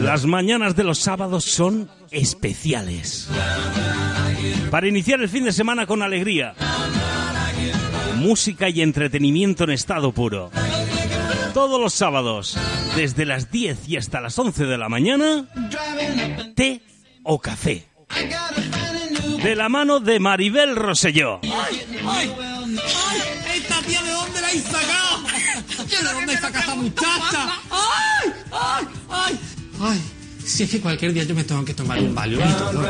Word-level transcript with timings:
Las 0.00 0.24
mañanas 0.24 0.74
de 0.74 0.84
los 0.84 0.98
sábados 1.00 1.44
son 1.44 1.90
especiales. 2.10 3.28
Para 4.70 4.88
iniciar 4.88 5.20
el 5.20 5.28
fin 5.28 5.44
de 5.44 5.52
semana 5.52 5.84
con 5.86 6.00
alegría. 6.00 6.54
Música 8.16 8.70
y 8.70 8.80
entretenimiento 8.80 9.64
en 9.64 9.70
estado 9.72 10.12
puro. 10.12 10.50
Todos 11.52 11.78
los 11.78 11.92
sábados, 11.92 12.56
desde 12.96 13.26
las 13.26 13.50
10 13.50 13.90
y 13.90 13.98
hasta 13.98 14.22
las 14.22 14.38
11 14.38 14.64
de 14.64 14.78
la 14.78 14.88
mañana, 14.88 15.44
té 16.54 16.80
o 17.22 17.38
café. 17.38 17.86
De 19.42 19.54
la 19.56 19.68
mano 19.68 20.00
de 20.00 20.18
Maribel 20.20 20.74
Rosselló. 20.74 21.40
¡Ay! 21.42 21.82
¡Ay! 22.08 22.32
¿Esta 23.56 23.82
tía 23.82 24.02
de 24.02 24.10
dónde 24.10 24.40
la 24.40 24.46
habéis 24.46 24.64
sacado? 24.64 25.11
¿De 26.32 26.38
dónde 26.40 26.58
sacado 26.58 26.60
esta 26.60 26.74
muchacha? 26.74 27.60
¡Ay! 27.70 28.32
¡Ay! 28.50 28.88
¡Ay! 29.10 29.40
¡Ay! 29.80 30.00
Si 30.44 30.62
es 30.62 30.70
que 30.70 30.80
cualquier 30.80 31.12
día 31.12 31.24
yo 31.24 31.34
me 31.34 31.44
tengo 31.44 31.64
que 31.64 31.74
tomar 31.74 31.98
un 31.98 32.14
valiolito, 32.14 32.72
¿no? 32.72 32.82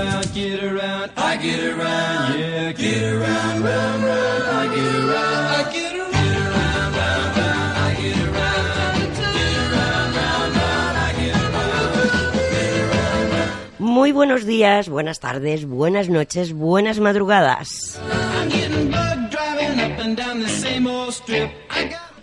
Muy 13.79 14.13
buenos 14.13 14.47
días, 14.47 14.89
buenas 14.89 15.21
tardes, 15.21 15.67
buenas 15.67 16.09
noches, 16.09 16.53
buenas 16.53 17.01
madrugadas. 17.01 17.99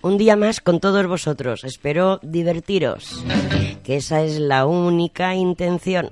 Un 0.01 0.17
día 0.17 0.35
más 0.35 0.61
con 0.61 0.79
todos 0.79 1.05
vosotros. 1.07 1.63
Espero 1.63 2.19
divertiros, 2.21 3.23
que 3.83 3.97
esa 3.97 4.21
es 4.21 4.39
la 4.39 4.65
única 4.65 5.35
intención. 5.35 6.11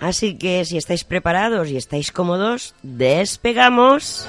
Así 0.00 0.36
que 0.36 0.64
si 0.66 0.76
estáis 0.76 1.02
preparados 1.02 1.70
y 1.70 1.78
estáis 1.78 2.12
cómodos, 2.12 2.74
despegamos. 2.82 4.28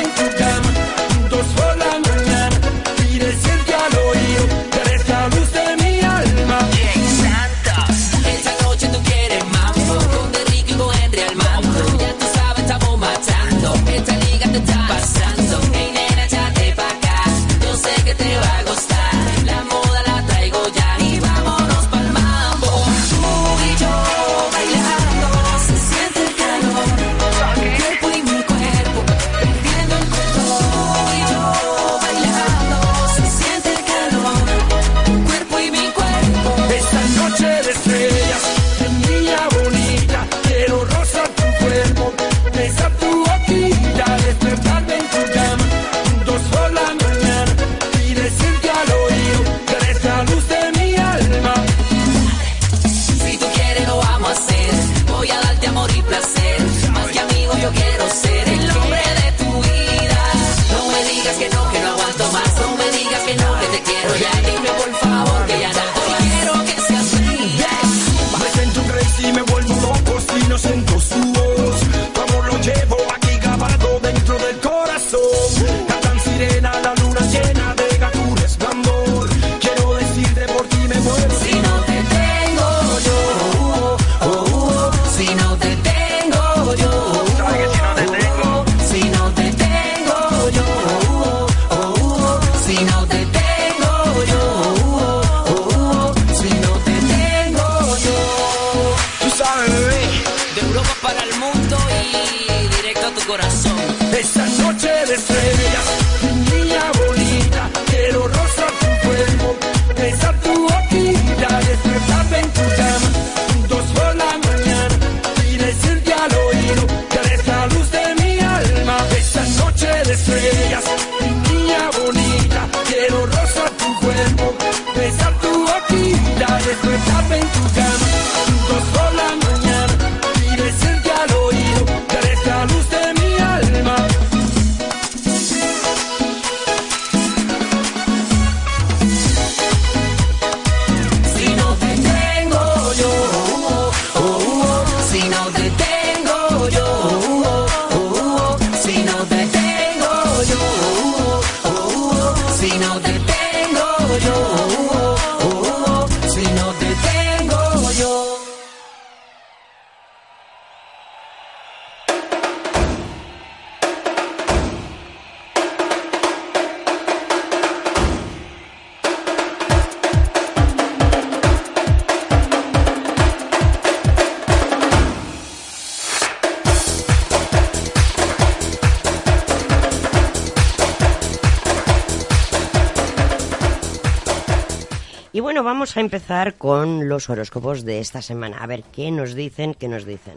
Vamos 185.91 185.97
a 185.97 186.15
empezar 186.15 186.53
con 186.53 187.09
los 187.09 187.29
horóscopos 187.29 187.83
de 187.83 187.99
esta 187.99 188.21
semana. 188.21 188.59
A 188.59 188.65
ver 188.65 188.81
qué 188.93 189.11
nos 189.11 189.35
dicen, 189.35 189.73
qué 189.73 189.89
nos 189.89 190.05
dicen. 190.05 190.35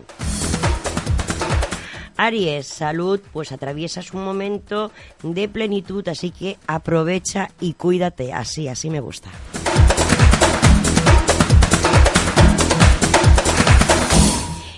Aries, 2.16 2.66
salud, 2.66 3.20
pues 3.32 3.52
atraviesas 3.52 4.12
un 4.14 4.24
momento 4.24 4.90
de 5.22 5.48
plenitud, 5.48 6.08
así 6.08 6.32
que 6.32 6.56
aprovecha 6.66 7.50
y 7.60 7.74
cuídate. 7.74 8.32
Así, 8.32 8.66
así 8.66 8.90
me 8.90 8.98
gusta. 8.98 9.30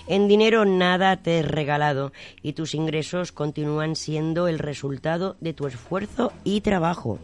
En 0.07 0.29
dinero 0.29 0.67
nada 0.67 1.17
te 1.17 1.41
es 1.41 1.49
regalado 1.49 2.13
y 2.43 2.53
tus 2.53 2.75
ingresos 2.75 3.33
continúan 3.33 3.97
siendo 3.97 4.47
el 4.47 4.59
resultado 4.59 5.39
de 5.41 5.55
tu 5.55 5.69
esfuerzo 5.69 6.35
y 6.45 6.61
trabajo. 6.61 7.19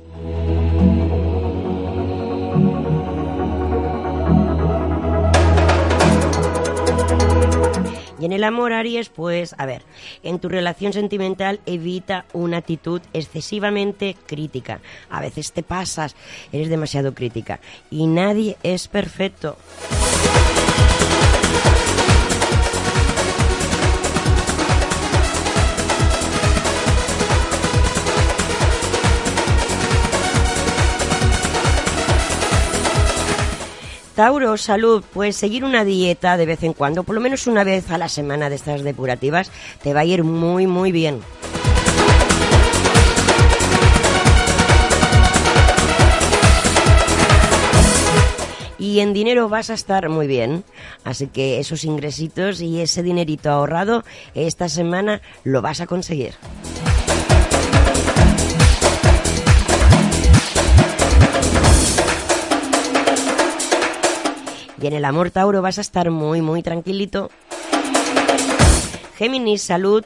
Y 8.22 8.24
en 8.24 8.32
el 8.32 8.44
amor, 8.44 8.72
Aries, 8.72 9.08
pues, 9.08 9.52
a 9.58 9.66
ver, 9.66 9.82
en 10.22 10.38
tu 10.38 10.48
relación 10.48 10.92
sentimental 10.92 11.58
evita 11.66 12.24
una 12.32 12.58
actitud 12.58 13.00
excesivamente 13.12 14.16
crítica. 14.26 14.78
A 15.10 15.20
veces 15.20 15.50
te 15.50 15.64
pasas, 15.64 16.14
eres 16.52 16.68
demasiado 16.68 17.14
crítica. 17.14 17.58
Y 17.90 18.06
nadie 18.06 18.58
es 18.62 18.86
perfecto. 18.86 19.56
Tauro, 34.22 34.56
salud, 34.56 35.02
pues 35.12 35.34
seguir 35.34 35.64
una 35.64 35.82
dieta 35.82 36.36
de 36.36 36.46
vez 36.46 36.62
en 36.62 36.74
cuando, 36.74 37.02
por 37.02 37.16
lo 37.16 37.20
menos 37.20 37.48
una 37.48 37.64
vez 37.64 37.90
a 37.90 37.98
la 37.98 38.08
semana 38.08 38.48
de 38.48 38.54
estas 38.54 38.84
depurativas, 38.84 39.50
te 39.82 39.94
va 39.94 40.02
a 40.02 40.04
ir 40.04 40.22
muy, 40.22 40.68
muy 40.68 40.92
bien. 40.92 41.18
y 48.78 49.00
en 49.00 49.12
dinero 49.12 49.48
vas 49.48 49.70
a 49.70 49.74
estar 49.74 50.08
muy 50.08 50.28
bien. 50.28 50.62
Así 51.02 51.26
que 51.26 51.58
esos 51.58 51.82
ingresitos 51.82 52.60
y 52.60 52.80
ese 52.80 53.02
dinerito 53.02 53.50
ahorrado 53.50 54.04
esta 54.34 54.68
semana 54.68 55.20
lo 55.42 55.62
vas 55.62 55.80
a 55.80 55.88
conseguir. 55.88 56.34
Y 64.82 64.86
en 64.88 64.94
el 64.94 65.04
amor 65.04 65.30
Tauro 65.30 65.62
vas 65.62 65.78
a 65.78 65.80
estar 65.80 66.10
muy, 66.10 66.42
muy 66.42 66.60
tranquilito. 66.62 67.30
Géminis, 69.16 69.62
salud. 69.62 70.04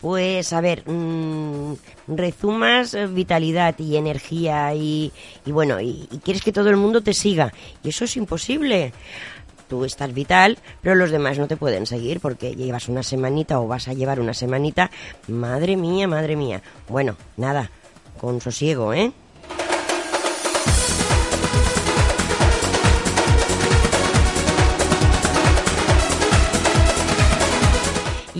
Pues 0.00 0.52
a 0.52 0.60
ver, 0.60 0.88
mm, 0.88 1.74
rezumas 2.06 2.94
eh, 2.94 3.06
vitalidad 3.06 3.76
y 3.78 3.96
energía 3.96 4.72
y, 4.74 5.12
bueno, 5.46 5.80
y, 5.80 6.06
y 6.12 6.18
quieres 6.18 6.42
que 6.42 6.52
todo 6.52 6.68
el 6.68 6.76
mundo 6.76 7.00
te 7.00 7.14
siga. 7.14 7.52
Y 7.82 7.88
eso 7.88 8.04
es 8.04 8.16
imposible 8.16 8.92
tú 9.68 9.84
estás 9.84 10.14
vital, 10.14 10.58
pero 10.80 10.94
los 10.94 11.10
demás 11.10 11.38
no 11.38 11.46
te 11.46 11.58
pueden 11.58 11.84
seguir 11.84 12.20
porque 12.20 12.54
llevas 12.54 12.88
una 12.88 13.02
semanita 13.02 13.60
o 13.60 13.68
vas 13.68 13.88
a 13.88 13.92
llevar 13.92 14.18
una 14.18 14.32
semanita. 14.32 14.90
Madre 15.26 15.76
mía, 15.76 16.08
madre 16.08 16.36
mía. 16.36 16.62
Bueno, 16.88 17.16
nada, 17.36 17.70
con 18.18 18.40
sosiego, 18.40 18.94
¿eh? 18.94 19.12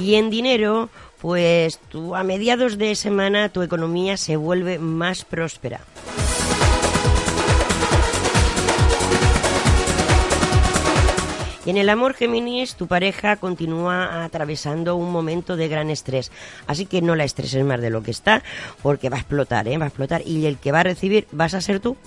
Y 0.08 0.14
en 0.14 0.30
dinero, 0.30 0.88
pues 1.20 1.78
tú 1.90 2.16
a 2.16 2.22
mediados 2.22 2.78
de 2.78 2.94
semana 2.94 3.50
tu 3.50 3.60
economía 3.60 4.16
se 4.16 4.36
vuelve 4.36 4.78
más 4.78 5.26
próspera. 5.26 5.82
Y 11.66 11.68
en 11.68 11.76
el 11.76 11.90
amor 11.90 12.14
Géminis, 12.14 12.74
tu 12.74 12.86
pareja 12.86 13.36
continúa 13.36 14.24
atravesando 14.24 14.96
un 14.96 15.12
momento 15.12 15.58
de 15.58 15.68
gran 15.68 15.90
estrés. 15.90 16.32
Así 16.66 16.86
que 16.86 17.02
no 17.02 17.14
la 17.14 17.24
estreses 17.24 17.62
más 17.62 17.82
de 17.82 17.90
lo 17.90 18.02
que 18.02 18.10
está, 18.10 18.42
porque 18.82 19.10
va 19.10 19.18
a 19.18 19.20
explotar, 19.20 19.68
¿eh? 19.68 19.76
va 19.76 19.84
a 19.84 19.88
explotar. 19.88 20.22
Y 20.24 20.46
el 20.46 20.56
que 20.56 20.72
va 20.72 20.80
a 20.80 20.84
recibir 20.84 21.28
vas 21.32 21.52
a 21.52 21.60
ser 21.60 21.80
tú. 21.80 21.98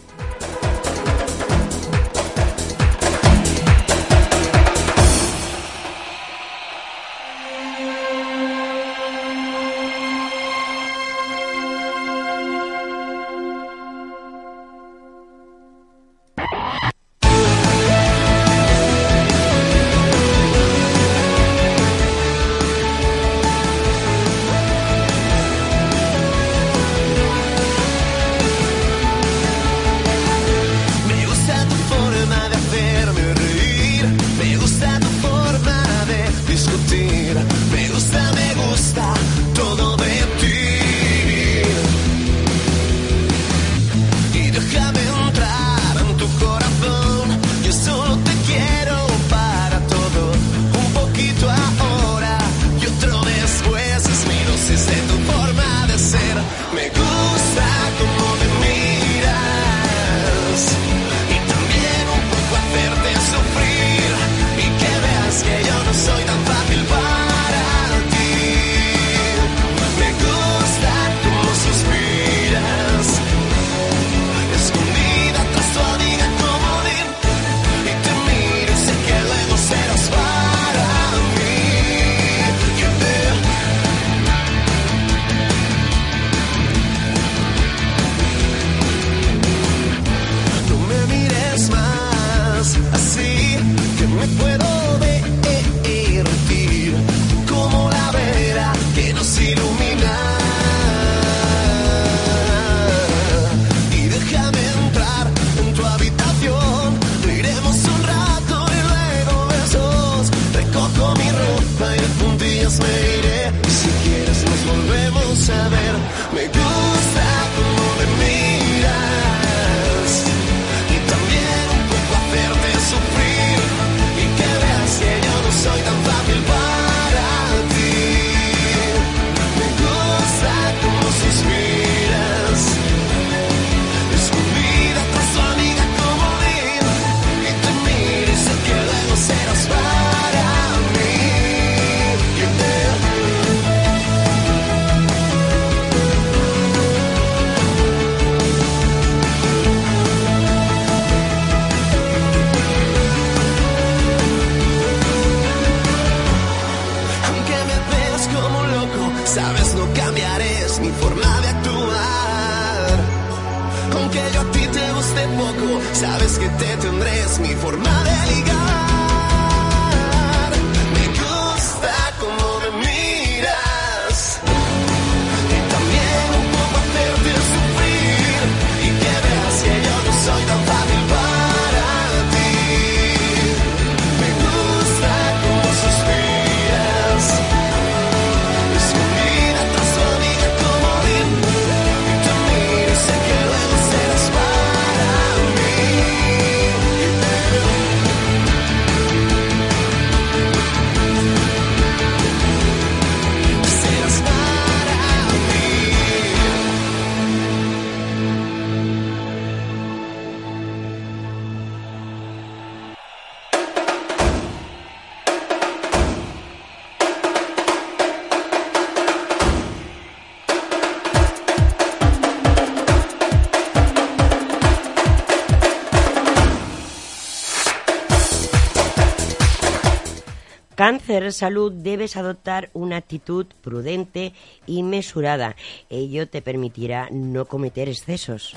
Salud, 231.32 231.74
debes 231.74 232.16
adoptar 232.16 232.70
una 232.74 232.96
actitud 232.96 233.46
prudente 233.62 234.32
y 234.66 234.82
mesurada. 234.82 235.58
Ello 235.90 236.30
te 236.30 236.42
permitirá 236.42 237.10
no 237.12 237.46
cometer 237.46 237.90
excesos. 237.90 238.56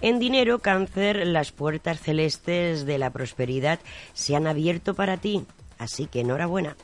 En 0.00 0.20
dinero, 0.20 0.60
cáncer, 0.60 1.26
las 1.26 1.50
puertas 1.50 2.00
celestes 2.00 2.86
de 2.86 2.98
la 2.98 3.10
prosperidad 3.10 3.80
se 4.12 4.36
han 4.36 4.46
abierto 4.46 4.94
para 4.94 5.16
ti, 5.16 5.44
así 5.78 6.06
que 6.06 6.20
enhorabuena. 6.20 6.76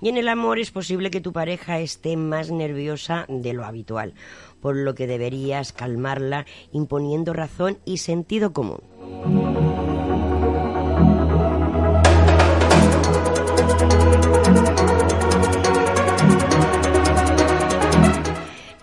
Y 0.00 0.08
en 0.08 0.16
el 0.16 0.28
amor 0.28 0.58
es 0.58 0.70
posible 0.70 1.10
que 1.10 1.20
tu 1.20 1.32
pareja 1.32 1.80
esté 1.80 2.16
más 2.16 2.50
nerviosa 2.50 3.26
de 3.28 3.52
lo 3.52 3.64
habitual, 3.64 4.14
por 4.60 4.76
lo 4.76 4.94
que 4.94 5.06
deberías 5.06 5.72
calmarla 5.72 6.46
imponiendo 6.72 7.32
razón 7.32 7.78
y 7.84 7.98
sentido 7.98 8.52
común. 8.52 8.80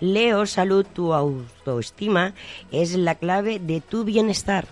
Leo, 0.00 0.44
salud, 0.44 0.86
tu 0.92 1.14
autoestima 1.14 2.34
es 2.70 2.94
la 2.94 3.14
clave 3.14 3.58
de 3.58 3.80
tu 3.80 4.04
bienestar. 4.04 4.66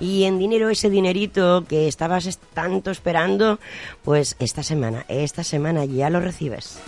Y 0.00 0.24
en 0.24 0.38
dinero, 0.38 0.68
ese 0.70 0.90
dinerito 0.90 1.64
que 1.68 1.88
estabas 1.88 2.26
es- 2.26 2.38
tanto 2.38 2.90
esperando, 2.90 3.58
pues 4.04 4.36
esta 4.38 4.62
semana, 4.62 5.04
esta 5.08 5.42
semana 5.42 5.84
ya 5.84 6.10
lo 6.10 6.20
recibes. 6.20 6.78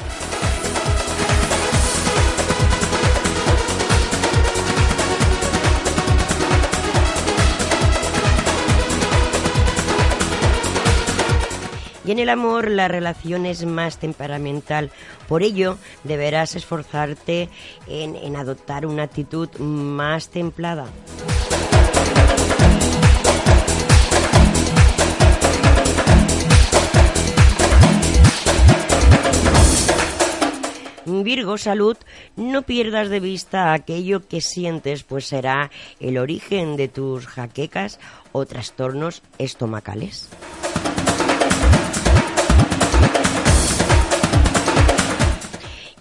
Y 12.05 12.11
en 12.11 12.19
el 12.21 12.31
amor 12.31 12.71
la 12.71 12.89
relación 12.89 13.45
es 13.45 13.67
más 13.67 13.99
temperamental. 13.99 14.91
Por 15.29 15.43
ello, 15.43 15.77
deberás 16.05 16.57
esforzarte 16.57 17.51
en, 17.87 18.17
en 18.17 18.35
adoptar 18.37 18.87
una 18.87 19.03
actitud 19.03 19.51
más 19.59 20.29
templada. 20.31 20.87
Virgo, 31.25 31.59
salud, 31.59 31.97
no 32.37 32.63
pierdas 32.63 33.09
de 33.09 33.21
vista 33.21 33.73
aquello 33.73 34.27
que 34.27 34.41
sientes, 34.41 35.03
pues 35.03 35.27
será 35.27 35.71
el 36.01 36.19
origen 36.19 36.77
de 36.77 36.89
tus 36.89 37.27
jaquecas 37.27 37.99
o 38.33 38.47
trastornos 38.47 39.23
estomacales. 39.39 40.29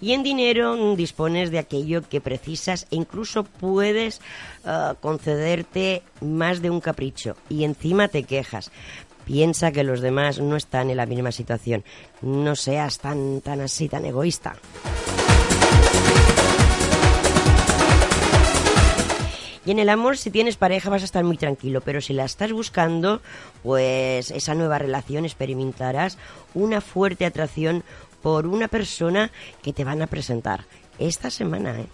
Y 0.00 0.12
en 0.12 0.22
dinero 0.22 0.94
dispones 0.94 1.50
de 1.50 1.58
aquello 1.58 2.08
que 2.08 2.20
precisas 2.20 2.86
e 2.90 2.96
incluso 2.96 3.42
puedes 3.44 4.20
ah, 4.64 4.94
concederte 5.00 6.02
más 6.20 6.62
de 6.62 6.70
un 6.70 6.80
capricho 6.80 7.36
y 7.48 7.64
encima 7.64 8.08
te 8.08 8.22
quejas. 8.22 8.70
Piensa 9.28 9.72
que 9.72 9.84
los 9.84 10.00
demás 10.00 10.40
no 10.40 10.56
están 10.56 10.88
en 10.88 10.96
la 10.96 11.04
misma 11.04 11.32
situación. 11.32 11.84
No 12.22 12.56
seas 12.56 12.98
tan, 12.98 13.42
tan 13.42 13.60
así, 13.60 13.86
tan 13.86 14.06
egoísta. 14.06 14.56
Y 19.66 19.70
en 19.70 19.80
el 19.80 19.90
amor, 19.90 20.16
si 20.16 20.30
tienes 20.30 20.56
pareja, 20.56 20.88
vas 20.88 21.02
a 21.02 21.04
estar 21.04 21.24
muy 21.24 21.36
tranquilo, 21.36 21.82
pero 21.82 22.00
si 22.00 22.14
la 22.14 22.24
estás 22.24 22.52
buscando, 22.52 23.20
pues 23.62 24.30
esa 24.30 24.54
nueva 24.54 24.78
relación 24.78 25.26
experimentarás 25.26 26.16
una 26.54 26.80
fuerte 26.80 27.26
atracción 27.26 27.84
por 28.22 28.46
una 28.46 28.68
persona 28.68 29.30
que 29.62 29.74
te 29.74 29.84
van 29.84 30.00
a 30.00 30.06
presentar 30.06 30.64
esta 30.98 31.28
semana. 31.28 31.78
¿eh? 31.78 31.86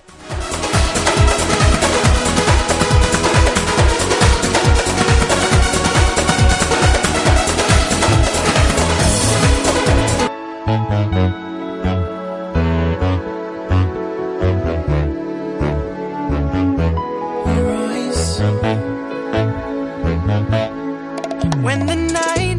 When 21.74 21.86
the 21.86 21.96
night 21.96 22.53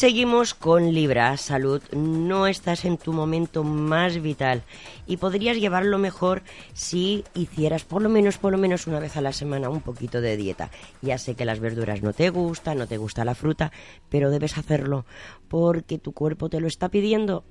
seguimos 0.00 0.54
con 0.54 0.94
Libra, 0.94 1.36
salud. 1.36 1.82
No 1.92 2.46
estás 2.46 2.86
en 2.86 2.96
tu 2.96 3.12
momento 3.12 3.64
más 3.64 4.22
vital 4.22 4.62
y 5.06 5.18
podrías 5.18 5.58
llevarlo 5.58 5.98
mejor 5.98 6.40
si 6.72 7.22
hicieras 7.34 7.84
por 7.84 8.00
lo 8.00 8.08
menos, 8.08 8.38
por 8.38 8.52
lo 8.52 8.56
menos 8.56 8.86
una 8.86 8.98
vez 8.98 9.18
a 9.18 9.20
la 9.20 9.34
semana 9.34 9.68
un 9.68 9.82
poquito 9.82 10.22
de 10.22 10.38
dieta. 10.38 10.70
Ya 11.02 11.18
sé 11.18 11.34
que 11.34 11.44
las 11.44 11.60
verduras 11.60 12.00
no 12.00 12.14
te 12.14 12.30
gustan, 12.30 12.78
no 12.78 12.86
te 12.86 12.96
gusta 12.96 13.26
la 13.26 13.34
fruta, 13.34 13.72
pero 14.08 14.30
debes 14.30 14.56
hacerlo 14.56 15.04
porque 15.48 15.98
tu 15.98 16.12
cuerpo 16.12 16.48
te 16.48 16.60
lo 16.60 16.66
está 16.66 16.88
pidiendo. 16.88 17.44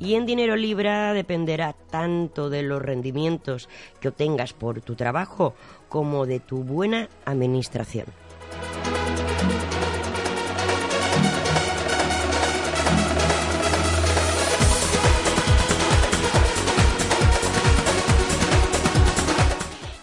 Y 0.00 0.14
en 0.14 0.24
dinero 0.24 0.56
libra 0.56 1.12
dependerá 1.12 1.74
tanto 1.74 2.48
de 2.48 2.62
los 2.62 2.80
rendimientos 2.80 3.68
que 4.00 4.08
obtengas 4.08 4.54
por 4.54 4.80
tu 4.80 4.96
trabajo 4.96 5.54
como 5.90 6.24
de 6.24 6.40
tu 6.40 6.64
buena 6.64 7.10
administración. 7.26 8.06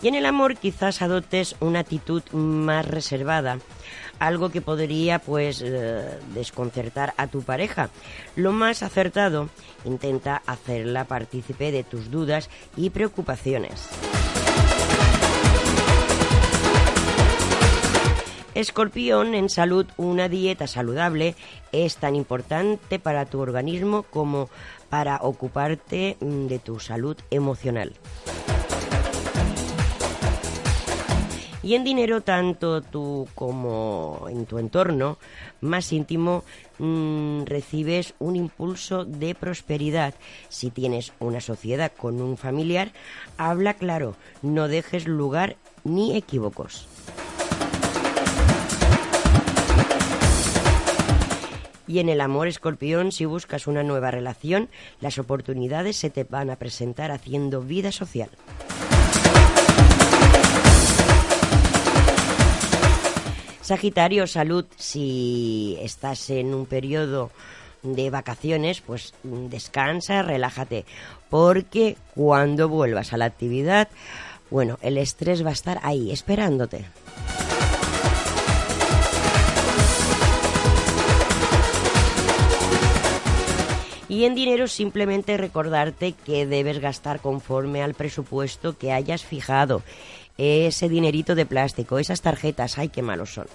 Y 0.08 0.10
en 0.10 0.16
el 0.16 0.28
amor 0.28 0.56
quizás 0.56 1.02
adoptes 1.02 1.56
una 1.60 1.80
actitud 1.80 2.24
más 2.32 2.86
reservada, 2.86 3.58
algo 4.20 4.50
que 4.50 4.62
podría 4.62 5.20
pues 5.20 5.62
eh, 5.62 6.20
desconcertar 6.34 7.14
a 7.18 7.28
tu 7.28 7.42
pareja. 7.42 7.90
Lo 8.36 8.52
más 8.52 8.84
acertado, 8.84 9.50
intenta 9.86 10.42
hacerla 10.46 11.06
partícipe 11.06 11.72
de 11.72 11.84
tus 11.84 12.12
dudas 12.12 12.50
y 12.76 12.90
preocupaciones. 12.90 13.90
Escorpión, 18.58 19.36
en 19.36 19.50
salud, 19.50 19.86
una 19.98 20.30
dieta 20.30 20.66
saludable 20.66 21.36
es 21.72 21.98
tan 21.98 22.16
importante 22.16 22.98
para 22.98 23.28
tu 23.28 23.40
organismo 23.40 24.02
como 24.02 24.50
para 24.90 25.18
ocuparte 25.18 26.18
mm, 26.20 26.48
de 26.48 26.58
tu 26.58 26.80
salud 26.80 27.16
emocional. 27.30 27.94
Y 31.68 31.76
en 31.76 31.84
dinero, 31.84 32.22
tanto 32.22 32.82
tú 32.82 33.28
como 33.36 34.28
en 34.30 34.46
tu 34.46 34.58
entorno 34.58 35.18
más 35.60 35.92
íntimo, 35.92 36.46
mm, 36.80 37.44
recibes 37.44 38.14
un 38.20 38.38
impulso 38.38 39.04
de 39.04 39.36
prosperidad. 39.36 40.14
Si 40.48 40.72
tienes 40.72 41.12
una 41.20 41.42
sociedad 41.42 41.92
con 41.92 42.22
un 42.22 42.38
familiar, 42.38 42.94
habla 43.36 43.74
claro, 43.74 44.16
no 44.42 44.70
dejes 44.70 45.10
lugar 45.10 45.58
ni 45.84 46.16
equívocos. 46.16 46.88
Y 51.86 52.00
en 52.00 52.08
el 52.08 52.22
amor 52.22 52.48
escorpión, 52.48 53.12
si 53.12 53.26
buscas 53.26 53.68
una 53.68 53.84
nueva 53.84 54.10
relación, 54.10 54.70
las 55.02 55.18
oportunidades 55.18 55.98
se 55.98 56.10
te 56.10 56.24
van 56.24 56.50
a 56.50 56.56
presentar 56.56 57.12
haciendo 57.12 57.60
vida 57.60 57.92
social. 57.92 58.30
Sagitario, 63.68 64.28
salud, 64.28 64.64
si 64.78 65.78
estás 65.82 66.30
en 66.30 66.54
un 66.54 66.66
periodo 66.68 67.32
de 67.84 68.10
vacaciones, 68.10 68.80
pues 68.80 69.14
mm, 69.24 69.48
descansa, 69.48 70.22
relájate, 70.22 70.86
porque 71.30 71.98
cuando 72.16 72.70
vuelvas 72.70 73.12
a 73.12 73.18
la 73.18 73.26
actividad, 73.26 73.90
bueno, 74.50 74.80
el 74.82 74.98
estrés 74.98 75.46
va 75.46 75.50
a 75.50 75.52
estar 75.52 75.82
ahí, 75.84 76.12
esperándote. 76.12 76.86
Y 84.08 84.24
en 84.24 84.36
dinero 84.36 84.70
simplemente 84.70 85.36
recordarte 85.36 86.14
que 86.14 86.46
debes 86.46 86.80
gastar 86.80 87.20
conforme 87.20 87.84
al 87.84 87.96
presupuesto 87.96 88.78
que 88.78 88.94
hayas 88.94 89.26
fijado. 89.26 89.84
Ese 90.38 90.88
dinerito 90.88 91.34
de 91.34 91.46
plástico, 91.46 91.98
esas 91.98 92.22
tarjetas, 92.22 92.78
ay, 92.78 92.90
qué 92.90 93.02
malos 93.02 93.34
son. 93.34 93.48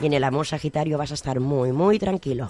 Y 0.00 0.06
en 0.06 0.12
el 0.14 0.24
amor 0.24 0.46
sagitario 0.46 0.98
vas 0.98 1.10
a 1.10 1.14
estar 1.14 1.40
muy, 1.40 1.72
muy 1.72 1.98
tranquilo. 1.98 2.48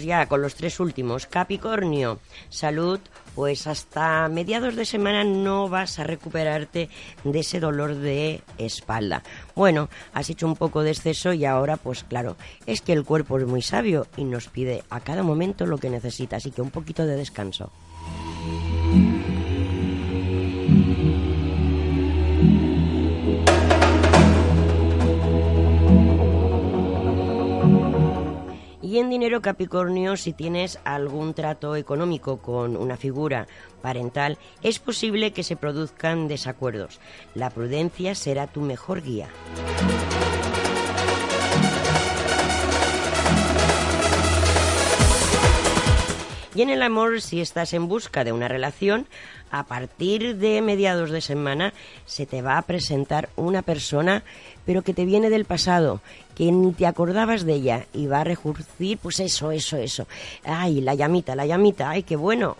Ya 0.00 0.26
con 0.26 0.42
los 0.42 0.54
tres 0.54 0.80
últimos. 0.80 1.26
Capricornio, 1.26 2.20
salud, 2.48 3.00
pues 3.34 3.66
hasta 3.66 4.28
mediados 4.28 4.76
de 4.76 4.84
semana 4.84 5.24
no 5.24 5.68
vas 5.68 5.98
a 5.98 6.04
recuperarte 6.04 6.88
de 7.24 7.38
ese 7.38 7.60
dolor 7.60 7.94
de 7.94 8.42
espalda. 8.58 9.22
Bueno, 9.54 9.88
has 10.12 10.30
hecho 10.30 10.46
un 10.46 10.56
poco 10.56 10.82
de 10.82 10.90
exceso 10.90 11.32
y 11.32 11.44
ahora, 11.44 11.76
pues 11.76 12.04
claro, 12.04 12.36
es 12.66 12.80
que 12.80 12.92
el 12.92 13.04
cuerpo 13.04 13.38
es 13.38 13.46
muy 13.46 13.62
sabio 13.62 14.06
y 14.16 14.24
nos 14.24 14.48
pide 14.48 14.82
a 14.90 15.00
cada 15.00 15.22
momento 15.22 15.66
lo 15.66 15.78
que 15.78 15.90
necesita, 15.90 16.36
así 16.36 16.50
que 16.50 16.62
un 16.62 16.70
poquito 16.70 17.06
de 17.06 17.16
descanso. 17.16 17.70
Y 28.92 28.98
en 28.98 29.08
dinero 29.08 29.40
Capricornio, 29.40 30.18
si 30.18 30.34
tienes 30.34 30.78
algún 30.84 31.32
trato 31.32 31.76
económico 31.76 32.42
con 32.42 32.76
una 32.76 32.98
figura 32.98 33.46
parental, 33.80 34.36
es 34.62 34.80
posible 34.80 35.32
que 35.32 35.44
se 35.44 35.56
produzcan 35.56 36.28
desacuerdos. 36.28 37.00
La 37.34 37.48
prudencia 37.48 38.14
será 38.14 38.48
tu 38.48 38.60
mejor 38.60 39.00
guía. 39.00 39.30
Y 46.54 46.60
en 46.62 46.68
el 46.68 46.82
amor, 46.82 47.22
si 47.22 47.40
estás 47.40 47.72
en 47.72 47.88
busca 47.88 48.24
de 48.24 48.32
una 48.32 48.46
relación, 48.46 49.06
a 49.50 49.64
partir 49.64 50.36
de 50.36 50.60
mediados 50.60 51.10
de 51.10 51.22
semana 51.22 51.72
se 52.04 52.26
te 52.26 52.42
va 52.42 52.58
a 52.58 52.62
presentar 52.62 53.30
una 53.36 53.62
persona, 53.62 54.22
pero 54.66 54.82
que 54.82 54.92
te 54.92 55.06
viene 55.06 55.30
del 55.30 55.46
pasado, 55.46 56.02
que 56.34 56.52
ni 56.52 56.72
te 56.72 56.86
acordabas 56.86 57.44
de 57.44 57.54
ella 57.54 57.86
y 57.94 58.06
va 58.06 58.20
a 58.20 58.24
rejurcir, 58.24 58.98
pues 58.98 59.20
eso, 59.20 59.50
eso, 59.50 59.78
eso. 59.78 60.06
Ay, 60.44 60.82
la 60.82 60.94
llamita, 60.94 61.34
la 61.34 61.46
llamita, 61.46 61.88
ay, 61.88 62.02
qué 62.02 62.16
bueno. 62.16 62.56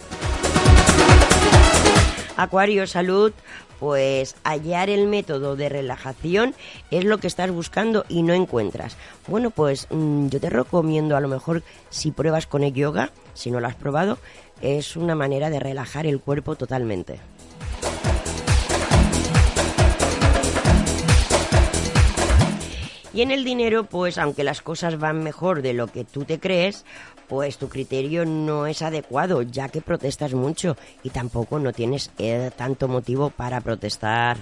Acuario, 2.37 2.87
salud, 2.87 3.33
pues 3.83 4.37
hallar 4.45 4.91
el 4.91 5.09
método 5.09 5.57
de 5.57 5.69
relajación 5.69 6.55
es 6.93 7.05
lo 7.05 7.19
que 7.19 7.27
estás 7.27 7.51
buscando 7.51 8.05
y 8.09 8.23
no 8.23 8.33
encuentras. 8.33 8.97
Bueno, 9.27 9.51
pues 9.51 9.89
mm, 9.91 10.29
yo 10.29 10.39
te 10.39 10.51
recomiendo 10.51 11.17
a 11.17 11.21
lo 11.21 11.27
mejor 11.27 11.65
si 11.91 12.13
pruebas 12.13 12.47
con 12.47 12.63
el 12.63 12.73
yoga, 12.73 13.11
si 13.35 13.51
no 13.51 13.59
lo 13.59 13.67
has 13.67 13.75
probado, 13.75 14.19
es 14.61 14.95
una 14.95 15.17
manera 15.17 15.51
de 15.51 15.59
relajar 15.59 16.07
el 16.07 16.21
cuerpo 16.21 16.55
totalmente. 16.55 17.19
Y 23.13 23.23
en 23.23 23.33
el 23.33 23.43
dinero, 23.43 23.83
pues 23.83 24.17
aunque 24.17 24.45
las 24.45 24.63
cosas 24.63 24.97
van 25.01 25.25
mejor 25.25 25.61
de 25.61 25.73
lo 25.73 25.89
que 25.89 26.05
tú 26.05 26.25
te 26.25 26.39
crees, 26.39 26.85
pues 27.33 27.57
tu 27.57 27.71
criterio 27.71 28.27
no 28.27 28.67
es 28.67 28.83
adecuado, 28.83 29.41
ya 29.41 29.71
que 29.71 29.81
protestas 29.81 30.35
mucho 30.35 30.77
y 31.03 31.09
tampoco 31.09 31.59
no 31.59 31.73
tienes 31.73 32.11
eh, 32.19 32.51
tanto 32.55 32.89
motivo 32.89 33.31
para 33.31 33.63
protestar. 33.63 34.37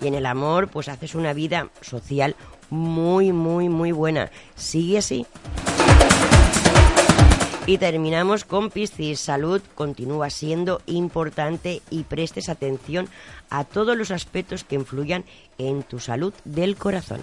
Y 0.00 0.06
en 0.06 0.14
el 0.14 0.26
amor, 0.26 0.68
pues 0.68 0.86
haces 0.86 1.16
una 1.16 1.32
vida 1.32 1.70
social 1.80 2.36
muy, 2.70 3.32
muy, 3.32 3.68
muy 3.68 3.90
buena. 3.90 4.30
Sigue 4.54 4.98
así. 4.98 5.26
Y 7.66 7.78
terminamos 7.78 8.44
con 8.44 8.70
Piscis. 8.70 9.18
Salud 9.18 9.60
continúa 9.74 10.30
siendo 10.30 10.82
importante 10.86 11.82
y 11.90 12.04
prestes 12.04 12.48
atención 12.48 13.08
a 13.50 13.64
todos 13.64 13.96
los 13.96 14.12
aspectos 14.12 14.62
que 14.62 14.76
influyan 14.76 15.24
en 15.58 15.82
tu 15.82 15.98
salud 15.98 16.32
del 16.44 16.76
corazón. 16.76 17.22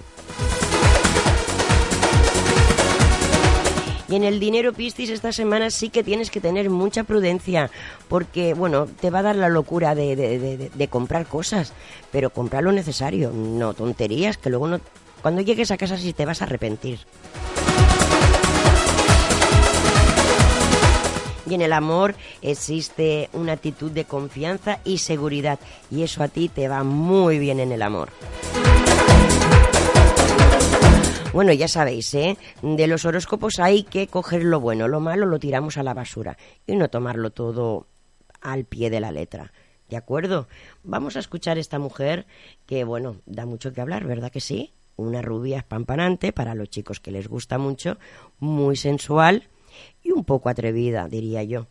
Y 4.08 4.16
en 4.16 4.24
el 4.24 4.40
dinero 4.40 4.72
Piscis 4.72 5.10
esta 5.10 5.32
semana 5.32 5.72
sí 5.72 5.90
que 5.90 6.04
tienes 6.04 6.30
que 6.30 6.40
tener 6.40 6.70
mucha 6.70 7.04
prudencia 7.04 7.72
porque, 8.08 8.54
bueno, 8.54 8.86
te 8.86 9.10
va 9.10 9.20
a 9.20 9.24
dar 9.24 9.36
la 9.36 9.50
locura 9.50 9.96
de, 9.96 10.16
de- 10.16 10.88
comprar 10.88 11.26
cosas, 11.26 11.74
pero 12.12 12.30
comprar 12.30 12.64
lo 12.64 12.72
necesario, 12.72 13.32
no 13.32 13.74
tonterías 13.74 14.38
que 14.38 14.50
luego 14.52 14.68
no... 14.68 14.80
Cuando 15.24 15.42
llegues 15.42 15.72
a 15.72 15.78
casa 15.78 15.98
sí 15.98 16.14
te 16.14 16.26
vas 16.26 16.42
a 16.42 16.46
arrepentir. 16.46 17.00
Y 21.48 21.54
en 21.56 21.62
el 21.62 21.74
amor 21.74 22.16
existe 22.42 23.30
una 23.34 23.54
actitud 23.54 23.92
de 23.92 24.06
confianza 24.06 24.80
y 24.84 25.00
seguridad. 25.00 25.60
Y 25.92 26.04
eso 26.04 26.24
a 26.24 26.28
ti 26.28 26.50
te 26.50 26.68
va 26.68 26.84
muy 26.84 27.38
bien 27.40 27.60
en 27.60 27.72
el 27.72 27.82
amor. 27.82 28.10
Bueno, 31.36 31.52
ya 31.52 31.68
sabéis, 31.68 32.14
¿eh? 32.14 32.38
De 32.62 32.88
los 32.88 33.04
horóscopos 33.04 33.60
hay 33.60 33.84
que 33.84 34.08
coger 34.08 34.46
lo 34.46 34.62
bueno, 34.62 34.88
lo 34.88 35.02
malo 35.02 35.26
lo 35.26 35.38
tiramos 35.38 35.78
a 35.78 35.84
la 35.84 35.94
basura 35.94 36.38
y 36.66 36.78
no 36.78 36.88
tomarlo 36.88 37.30
todo 37.32 37.88
al 38.40 38.64
pie 38.64 38.90
de 38.90 39.02
la 39.02 39.12
letra. 39.12 39.52
¿De 39.90 39.98
acuerdo? 39.98 40.48
Vamos 40.86 41.18
a 41.18 41.20
escuchar 41.20 41.58
esta 41.58 41.78
mujer 41.78 42.26
que, 42.66 42.86
bueno, 42.86 43.18
da 43.26 43.46
mucho 43.46 43.74
que 43.74 43.82
hablar, 43.82 44.06
¿verdad 44.06 44.32
que 44.32 44.40
sí? 44.40 44.72
Una 44.96 45.22
rubia 45.22 45.58
espampanante 45.58 46.32
para 46.32 46.56
los 46.56 46.70
chicos 46.70 47.02
que 47.02 47.12
les 47.12 47.28
gusta 47.28 47.58
mucho, 47.58 47.98
muy 48.40 48.78
sensual 48.78 49.50
y 50.04 50.14
un 50.14 50.24
poco 50.24 50.48
atrevida, 50.48 51.10
diría 51.10 51.44
yo. 51.44 51.68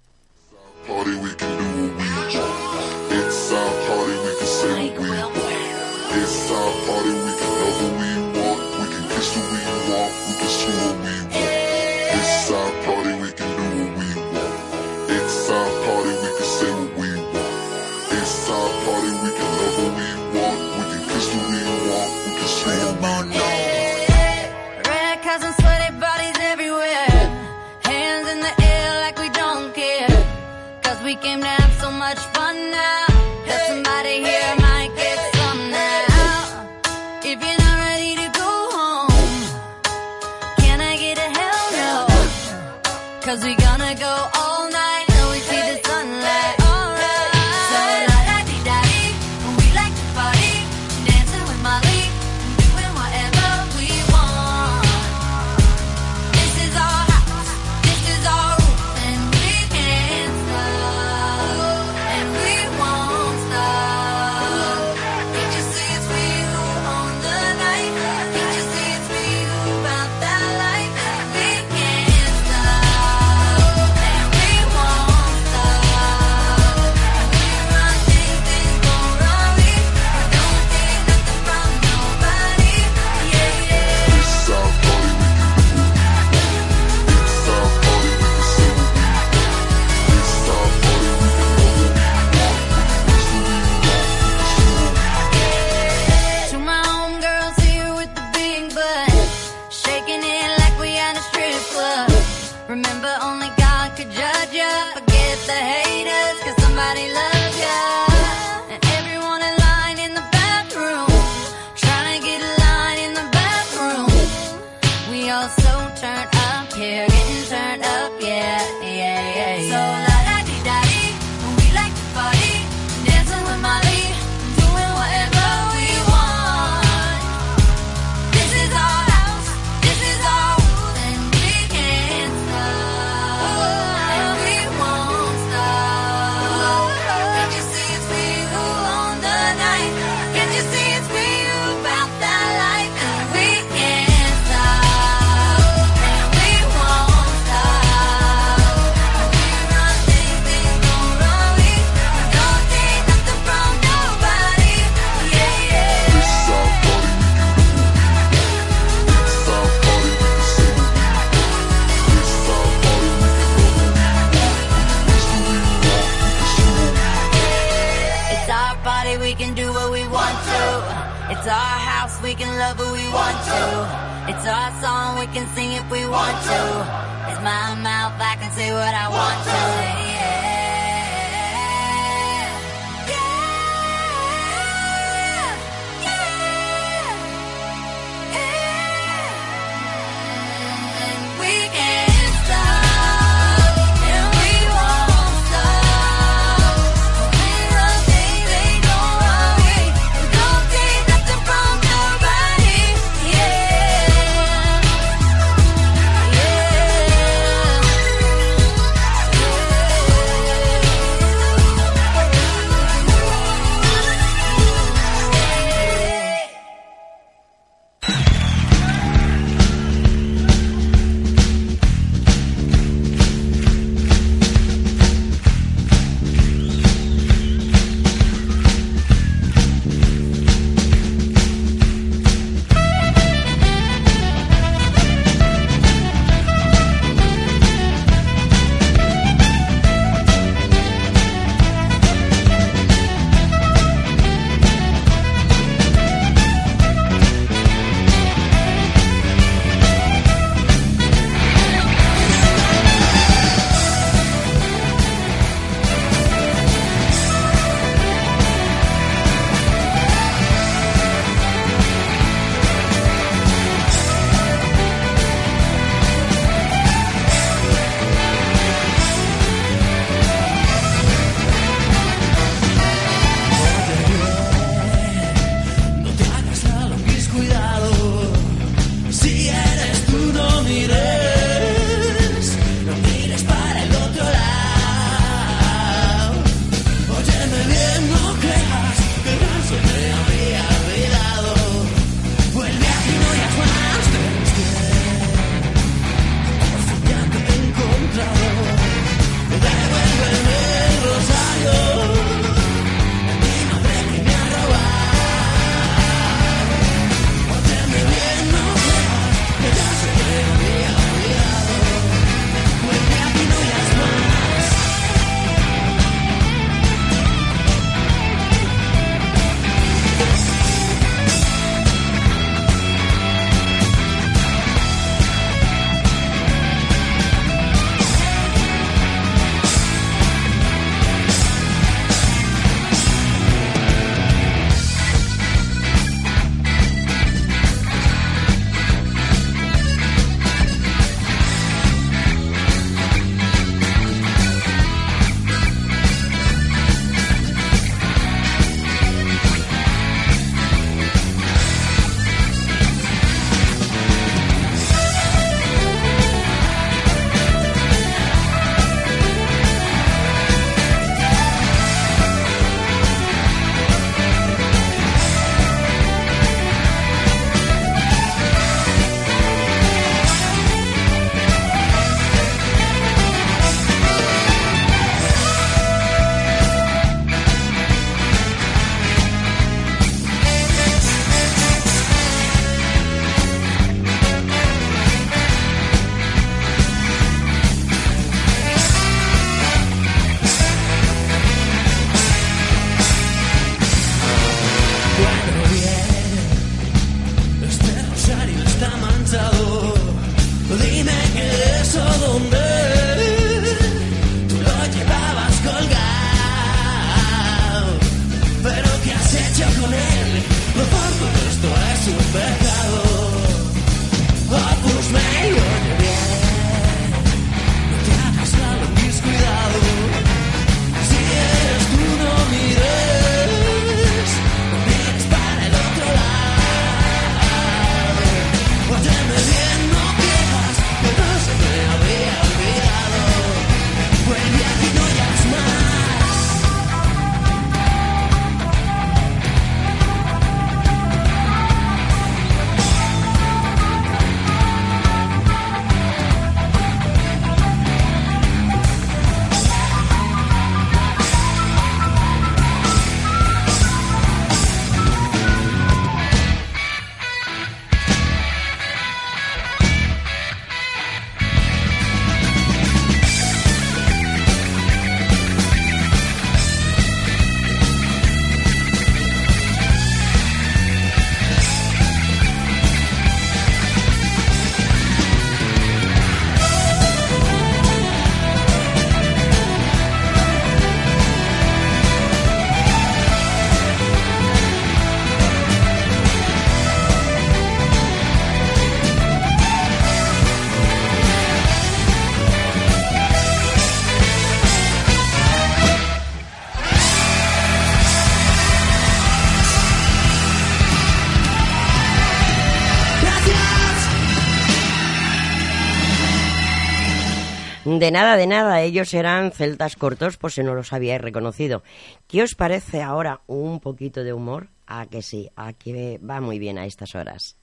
De 508.05 508.11
nada, 508.11 508.37
de 508.37 508.47
nada, 508.47 508.83
ellos 508.83 509.15
eran 509.15 509.51
celtas 509.51 509.97
cortos, 509.97 510.37
pues 510.37 510.53
si 510.53 510.63
no 510.63 510.75
los 510.75 510.93
habíais 510.93 511.23
reconocido. 511.23 511.83
¿Qué 512.29 512.43
os 512.43 512.55
parece 512.55 513.01
ahora 513.01 513.41
un 513.47 513.81
poquito 513.81 514.25
de 514.25 514.35
humor? 514.35 514.69
A 514.87 515.07
que 515.07 515.23
sí, 515.23 515.49
a 515.57 515.73
que 515.73 516.19
va 516.19 516.43
muy 516.43 516.59
bien 516.59 516.77
a 516.77 516.85
estas 516.85 517.15
horas. 517.15 517.57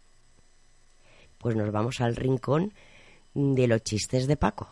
Pues 1.38 1.56
nos 1.56 1.72
vamos 1.72 2.02
al 2.02 2.16
rincón 2.16 2.74
de 3.36 3.68
los 3.68 3.84
chistes 3.84 4.26
de 4.26 4.36
Paco. 4.36 4.68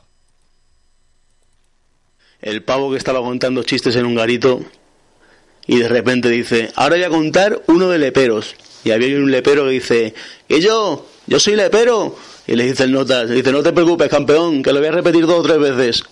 el 2.42 2.64
pavo 2.64 2.90
que 2.90 2.98
estaba 2.98 3.20
contando 3.20 3.62
chistes 3.62 3.96
en 3.96 4.08
un 4.08 4.16
garito 4.16 4.62
y 5.68 5.78
de 5.78 5.88
repente 5.88 6.30
dice, 6.30 6.72
ahora 6.78 6.96
voy 6.96 7.06
a 7.06 7.10
contar 7.10 7.62
uno 7.68 7.90
de 7.90 8.00
leperos. 8.00 8.56
Y 8.84 8.90
había 8.90 9.16
un 9.18 9.30
lepero 9.30 9.66
que 9.66 9.70
dice, 9.70 10.16
¿y 10.48 10.62
yo? 10.62 11.06
¿Yo 11.28 11.40
soy 11.40 11.56
lepero? 11.56 12.16
Y 12.50 12.56
le 12.56 12.64
dice 12.64 12.86
el 12.86 12.92
notas, 12.92 13.30
dice, 13.30 13.52
no 13.52 13.62
te 13.62 13.72
preocupes, 13.72 14.10
campeón, 14.10 14.64
que 14.64 14.74
lo 14.74 14.80
voy 14.80 14.88
a 14.88 14.92
repetir 14.92 15.28
dos 15.28 15.42
o 15.42 15.44
tres 15.44 15.60
veces. 15.60 16.04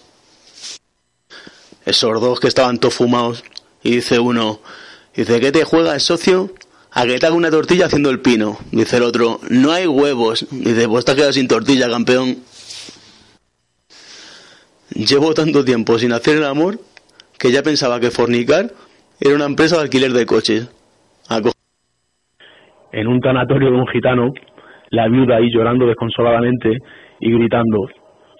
Esos 1.83 2.21
dos 2.21 2.39
que 2.39 2.47
estaban 2.47 2.77
todos 2.77 2.93
fumados. 2.93 3.43
Y 3.81 3.95
dice 3.95 4.19
uno, 4.19 4.59
dice, 5.15 5.39
¿qué 5.39 5.51
te 5.51 5.63
juegas, 5.63 6.03
socio? 6.03 6.51
A 6.91 7.07
que 7.07 7.17
te 7.17 7.25
haga 7.25 7.35
una 7.35 7.49
tortilla 7.49 7.87
haciendo 7.87 8.11
el 8.11 8.19
pino. 8.19 8.59
Dice 8.71 8.97
el 8.97 9.03
otro, 9.03 9.39
no 9.49 9.71
hay 9.71 9.87
huevos. 9.87 10.45
Dice, 10.51 10.87
pues 10.87 11.05
te 11.05 11.11
has 11.11 11.17
quedado 11.17 11.33
sin 11.33 11.47
tortilla, 11.47 11.89
campeón. 11.89 12.37
Llevo 14.93 15.33
tanto 15.33 15.65
tiempo 15.65 15.97
sin 15.97 16.13
hacer 16.13 16.37
el 16.37 16.45
amor 16.45 16.79
que 17.39 17.51
ya 17.51 17.63
pensaba 17.63 17.99
que 17.99 18.11
fornicar 18.11 18.71
era 19.19 19.33
una 19.33 19.45
empresa 19.45 19.77
de 19.77 19.81
alquiler 19.81 20.13
de 20.13 20.27
coches. 20.27 20.69
En 22.91 23.07
un 23.07 23.21
tanatorio 23.21 23.71
de 23.71 23.75
un 23.75 23.87
gitano, 23.87 24.33
la 24.91 25.07
viuda 25.07 25.37
ahí 25.37 25.49
llorando 25.51 25.85
desconsoladamente 25.85 26.77
y 27.19 27.31
gritando, 27.31 27.87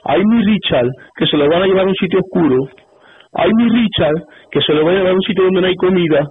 ¡ay 0.06 0.22
mi 0.26 0.44
Richard, 0.44 0.90
que 1.16 1.26
se 1.26 1.38
lo 1.38 1.48
van 1.50 1.64
a 1.64 1.66
llevar 1.66 1.86
a 1.86 1.90
un 1.90 1.96
sitio 1.96 2.20
oscuro! 2.20 2.68
¡ay 3.34 3.50
mi 3.58 3.70
Richard, 3.70 4.24
que 4.52 4.62
se 4.62 4.74
lo 4.74 4.86
van 4.86 4.96
a 4.96 4.98
llevar 4.98 5.12
a 5.12 5.16
un 5.16 5.22
sitio 5.22 5.44
donde 5.44 5.62
no 5.62 5.68
hay 5.68 5.76
comida! 5.76 6.26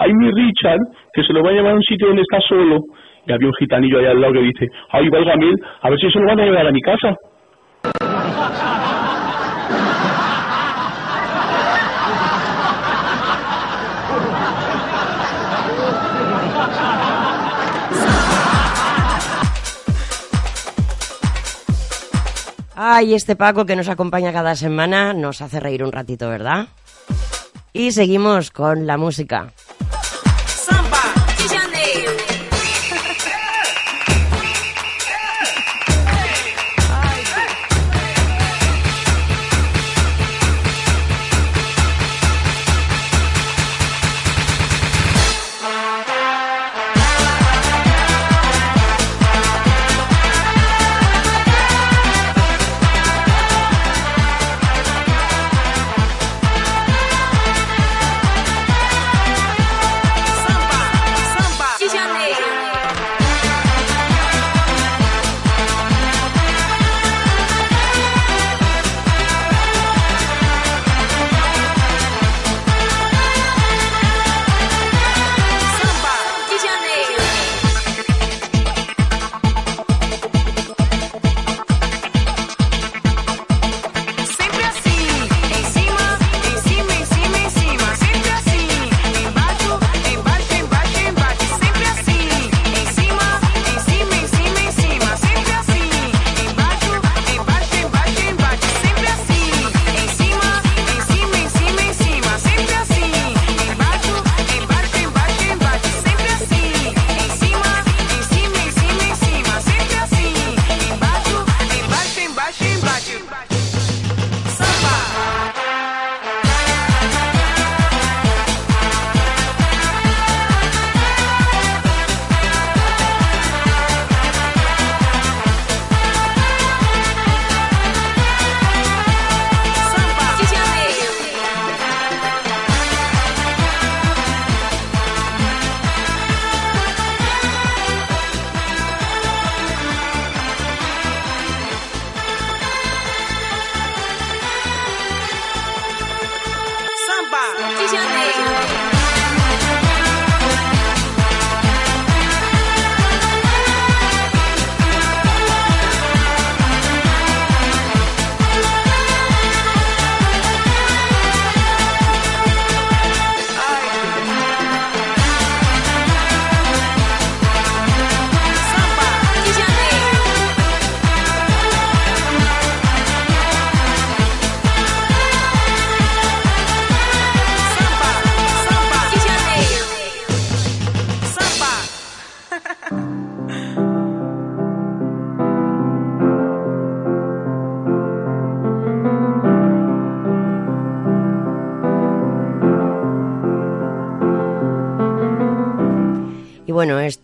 ¡ay 0.00 0.12
mi 0.14 0.30
Richard, 0.30 0.80
que 1.12 1.22
se 1.22 1.32
lo 1.32 1.42
va 1.42 1.50
a 1.50 1.52
llevar 1.52 1.72
a 1.72 1.76
un 1.76 1.82
sitio 1.82 2.08
donde 2.08 2.22
está 2.22 2.40
solo! 2.40 2.80
Y 3.26 3.32
había 3.32 3.48
un 3.48 3.54
gitanillo 3.54 3.98
ahí 3.98 4.06
al 4.06 4.20
lado 4.20 4.34
que 4.34 4.40
dice, 4.40 4.68
¡ay 4.90 5.08
válgame, 5.08 5.52
a 5.80 5.90
ver 5.90 5.98
si 5.98 6.10
se 6.10 6.18
lo 6.20 6.26
van 6.26 6.40
a 6.40 6.44
llevar 6.44 6.66
a 6.66 6.72
mi 6.72 6.80
casa! 6.80 7.14
Ay, 22.78 23.14
este 23.14 23.36
Paco 23.36 23.64
que 23.64 23.74
nos 23.74 23.88
acompaña 23.88 24.34
cada 24.34 24.54
semana 24.54 25.14
nos 25.14 25.40
hace 25.40 25.60
reír 25.60 25.82
un 25.82 25.92
ratito, 25.92 26.28
¿verdad? 26.28 26.66
Y 27.72 27.92
seguimos 27.92 28.50
con 28.50 28.86
la 28.86 28.98
música. 28.98 29.50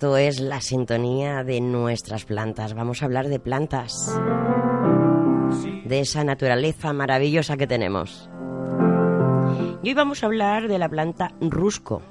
Esto 0.03 0.16
es 0.16 0.40
la 0.40 0.61
sintonía 0.61 1.44
de 1.44 1.61
nuestras 1.61 2.24
plantas. 2.24 2.74
Vamos 2.74 3.03
a 3.03 3.05
hablar 3.05 3.28
de 3.28 3.38
plantas. 3.38 4.12
De 5.84 6.00
esa 6.00 6.24
naturaleza 6.24 6.92
maravillosa 6.92 7.57
que 7.57 7.68
tenemos. 7.68 8.28
Y 9.80 9.90
hoy 9.90 9.94
vamos 9.94 10.24
a 10.24 10.26
hablar 10.26 10.66
de 10.66 10.80
la 10.80 10.88
planta 10.88 11.30
rusco. 11.40 12.03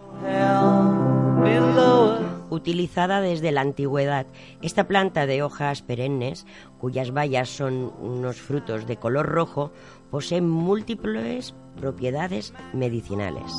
Utilizada 2.50 3.20
desde 3.20 3.52
la 3.52 3.60
antigüedad, 3.60 4.26
esta 4.62 4.88
planta 4.88 5.26
de 5.26 5.44
hojas 5.44 5.82
perennes, 5.82 6.46
cuyas 6.80 7.12
bayas 7.12 7.50
son 7.50 7.92
unos 8.00 8.38
frutos 8.38 8.88
de 8.88 8.96
color 8.96 9.26
rojo, 9.26 9.74
posee 10.10 10.40
múltiples 10.40 11.54
propiedades 11.76 12.54
medicinales. 12.72 13.52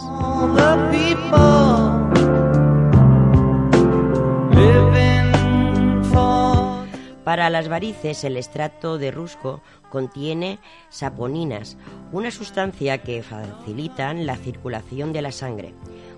Para 7.24 7.50
las 7.50 7.68
varices, 7.68 8.24
el 8.24 8.36
extracto 8.36 8.98
de 8.98 9.10
rusco 9.10 9.62
contiene 9.90 10.58
saponinas, 10.90 11.78
una 12.12 12.30
sustancia 12.30 12.98
que 12.98 13.22
facilitan 13.22 14.26
la 14.26 14.36
circulación 14.36 15.12
de 15.12 15.22
la 15.22 15.32
sangre. 15.32 15.72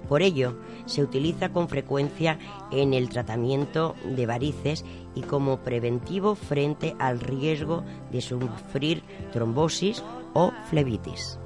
Por 0.09 0.23
ello, 0.23 0.57
se 0.87 1.03
utiliza 1.03 1.51
con 1.51 1.69
frecuencia 1.69 2.39
en 2.73 2.95
el 2.95 3.11
tratamiento 3.11 3.95
de 4.05 4.27
varices 4.27 4.85
y 5.15 5.23
como 5.23 5.59
preventivo 5.59 6.35
frente 6.35 6.97
al 6.99 7.21
riesgo 7.21 7.85
de 8.11 8.21
sufrir 8.21 9.03
trombosis 9.33 10.03
o 10.33 10.53
flebitis. 10.69 11.39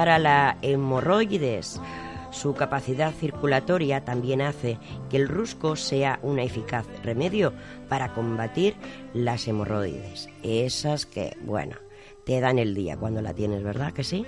Para 0.00 0.18
la 0.18 0.56
hemorroides, 0.62 1.78
su 2.30 2.54
capacidad 2.54 3.12
circulatoria 3.12 4.02
también 4.02 4.40
hace 4.40 4.78
que 5.10 5.18
el 5.18 5.28
rusco 5.28 5.76
sea 5.76 6.18
un 6.22 6.38
eficaz 6.38 6.86
remedio 7.02 7.52
para 7.90 8.14
combatir 8.14 8.76
las 9.12 9.46
hemorroides. 9.46 10.30
Esas 10.42 11.04
que, 11.04 11.36
bueno, 11.42 11.76
te 12.24 12.40
dan 12.40 12.58
el 12.58 12.74
día 12.74 12.96
cuando 12.96 13.20
la 13.20 13.34
tienes, 13.34 13.62
¿verdad 13.62 13.92
que 13.92 14.02
sí? 14.02 14.24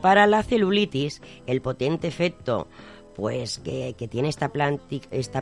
Para 0.00 0.26
la 0.26 0.42
celulitis, 0.42 1.22
el 1.46 1.62
potente 1.62 2.08
efecto 2.08 2.66
pues 3.14 3.58
que, 3.58 3.94
tiene 4.10 4.28
esta 4.28 4.48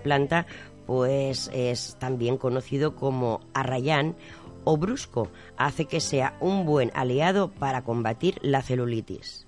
planta 0.01 0.47
pues 0.91 1.49
es 1.55 1.95
también 2.01 2.37
conocido 2.37 2.97
como 2.97 3.39
arrayán 3.55 4.17
o 4.65 4.77
brusco. 4.77 5.29
Hace 5.57 5.85
que 5.85 6.01
sea 6.01 6.37
un 6.41 6.67
buen 6.67 6.91
aliado 6.95 7.53
para 7.53 7.85
combatir 7.85 8.41
la 8.43 8.61
celulitis. 8.61 9.47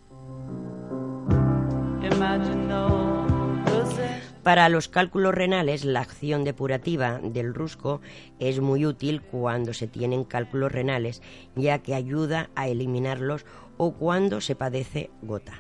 Para 4.45 4.69
los 4.69 4.87
cálculos 4.87 5.35
renales, 5.35 5.85
la 5.85 6.03
acción 6.03 6.45
depurativa 6.45 7.19
del 7.19 7.55
rusco 7.55 8.01
es 8.39 8.61
muy 8.61 8.87
útil 8.87 9.21
cuando 9.21 9.75
se 9.75 9.89
tienen 9.89 10.23
cálculos 10.23 10.71
renales, 10.71 11.23
ya 11.57 11.81
que 11.81 11.97
ayuda 11.97 12.51
a 12.55 12.69
eliminarlos 12.69 13.47
o 13.79 13.95
cuando 13.95 14.41
se 14.41 14.55
padece 14.55 15.11
gota. 15.23 15.55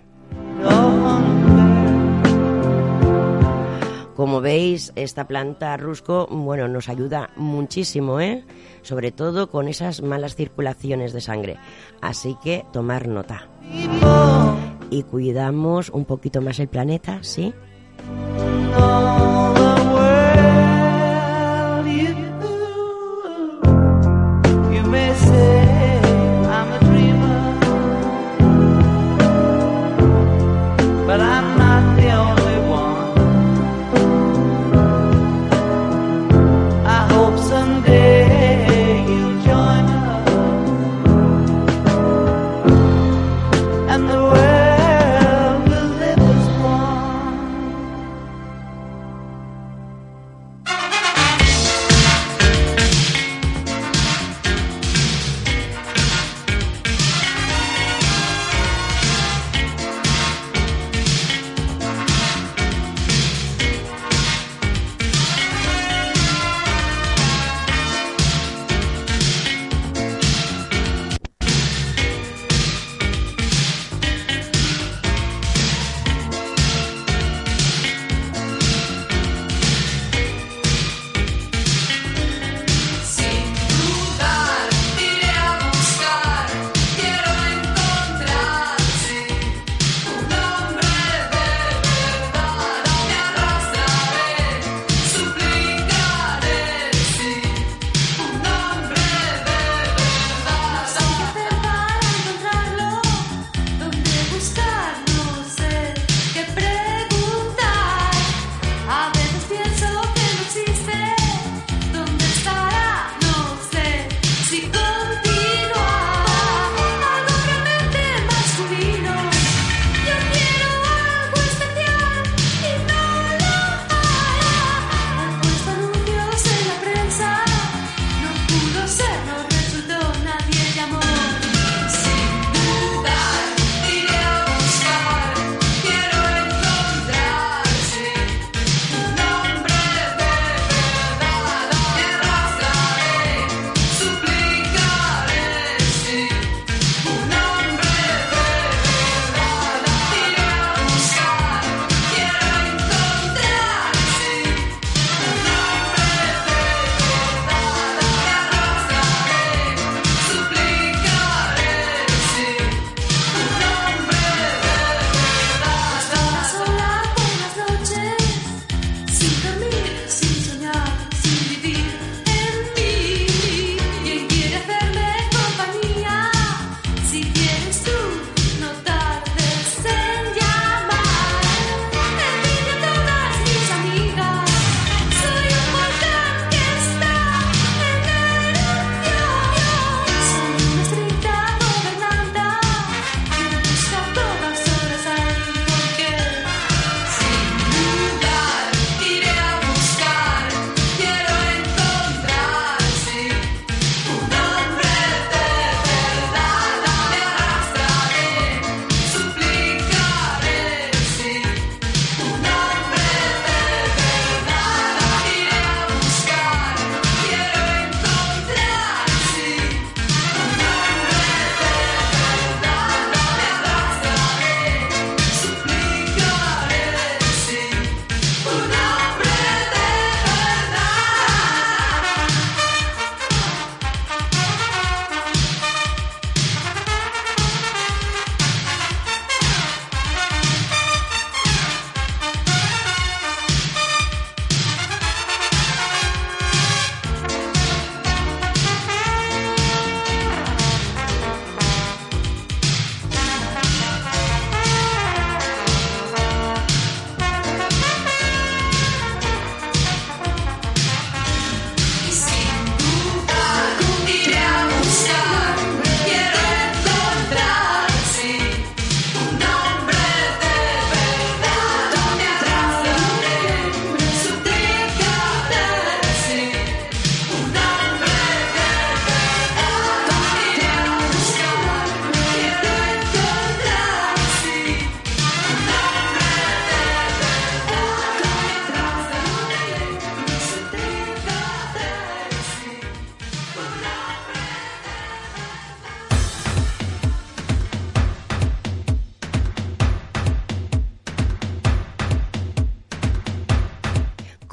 Como 4.22 4.40
veis, 4.40 4.92
esta 4.94 5.26
planta 5.26 5.76
rusco, 5.76 6.28
bueno, 6.30 6.68
nos 6.68 6.88
ayuda 6.88 7.30
muchísimo, 7.34 8.20
¿eh? 8.20 8.44
Sobre 8.82 9.10
todo 9.10 9.50
con 9.50 9.66
esas 9.66 10.00
malas 10.00 10.36
circulaciones 10.36 11.12
de 11.12 11.20
sangre. 11.20 11.56
Así 12.00 12.36
que 12.40 12.64
tomar 12.72 13.08
nota. 13.08 13.48
Y 14.90 15.02
cuidamos 15.02 15.90
un 15.90 16.04
poquito 16.04 16.40
más 16.40 16.60
el 16.60 16.68
planeta, 16.68 17.18
¿sí? 17.22 17.52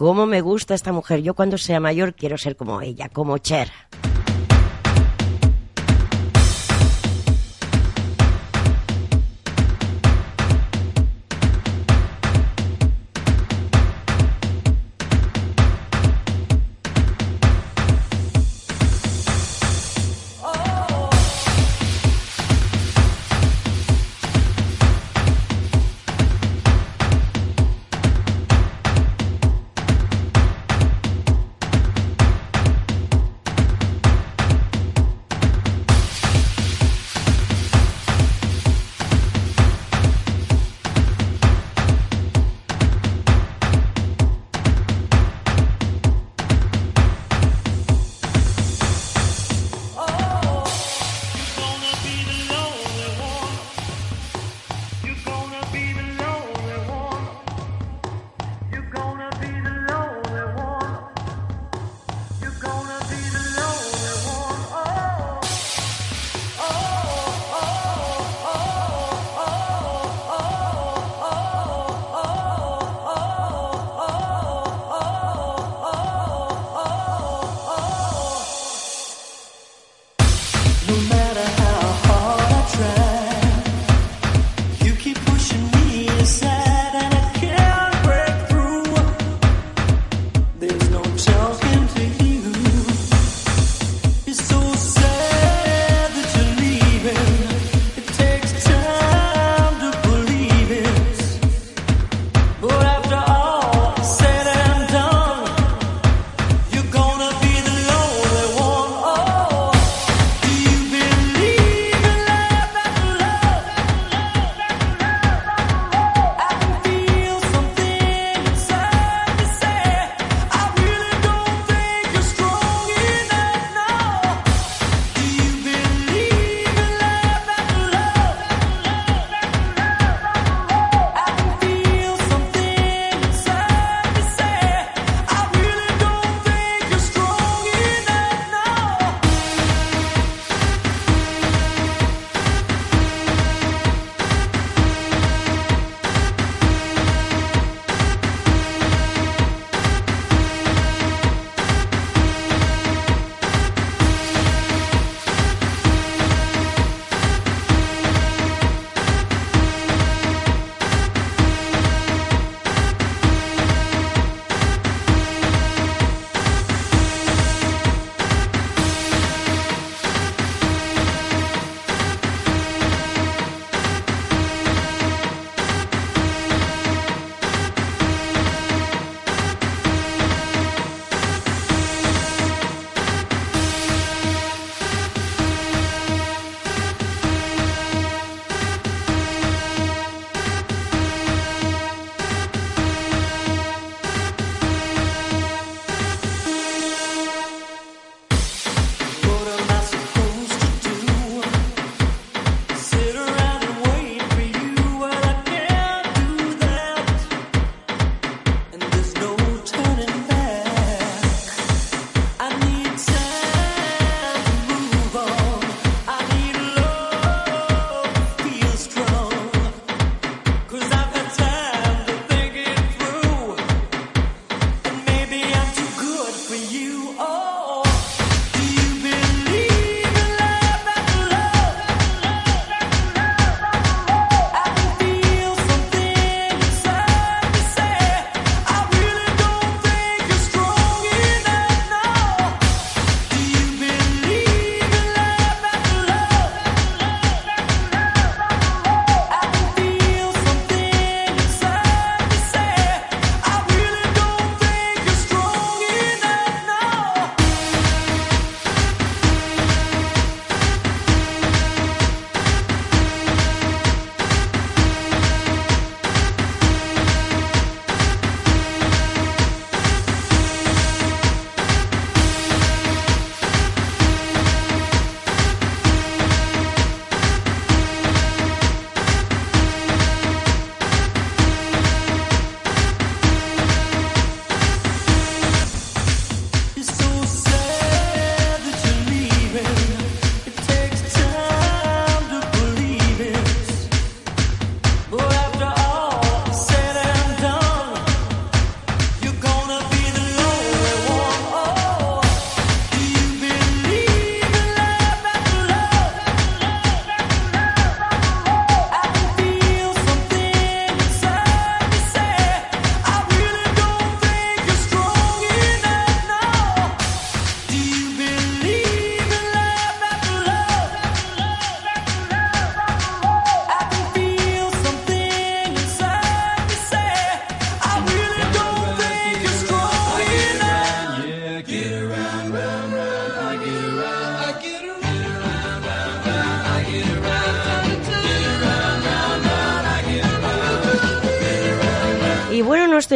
Cómo 0.09 0.25
me 0.25 0.41
gusta 0.41 0.73
esta 0.73 0.91
mujer. 0.91 1.21
Yo 1.21 1.35
cuando 1.35 1.59
sea 1.59 1.79
mayor 1.79 2.15
quiero 2.15 2.35
ser 2.35 2.55
como 2.55 2.81
ella, 2.81 3.09
como 3.09 3.37
Cher. 3.37 3.69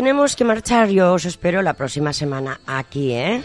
Tenemos 0.04 0.36
que 0.36 0.44
marchar. 0.44 0.90
Yo 0.90 1.14
os 1.14 1.24
espero 1.24 1.62
la 1.62 1.76
próxima 1.76 2.12
semana 2.12 2.60
aquí, 2.68 3.14
¿eh? 3.14 3.42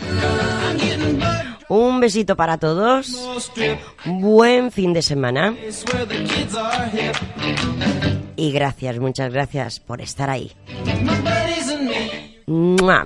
Un 1.69 2.01
besito 2.01 2.35
para 2.35 2.59
todos. 2.59 3.15
Buen 4.05 4.73
fin 4.73 4.93
de 4.93 5.03
semana. 5.03 5.55
Y 8.35 8.51
gracias, 8.51 8.99
muchas 8.99 9.33
gracias 9.33 9.79
por 9.79 10.01
estar 10.01 10.31
ahí. 10.31 10.51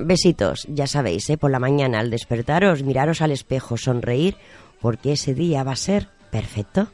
Besitos, 0.00 0.66
ya 0.70 0.86
sabéis, 0.86 1.28
¿eh? 1.28 1.36
por 1.36 1.50
la 1.50 1.58
mañana 1.58 2.00
al 2.00 2.08
despertaros, 2.08 2.82
miraros 2.82 3.20
al 3.20 3.32
espejo, 3.32 3.76
sonreír, 3.76 4.34
porque 4.80 5.12
ese 5.12 5.34
día 5.34 5.62
va 5.62 5.72
a 5.72 5.76
ser 5.76 6.08
perfecto. 6.30 6.88